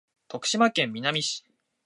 [0.29, 1.43] 徳島県美波町